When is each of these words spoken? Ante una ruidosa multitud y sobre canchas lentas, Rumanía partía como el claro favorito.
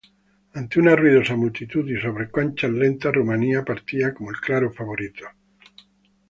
Ante 0.59 0.79
una 0.79 0.95
ruidosa 0.95 1.35
multitud 1.35 1.87
y 1.87 2.01
sobre 2.01 2.31
canchas 2.31 2.71
lentas, 2.71 3.13
Rumanía 3.13 3.63
partía 3.63 4.15
como 4.15 4.31
el 4.31 4.37
claro 4.37 4.73
favorito. 4.73 5.25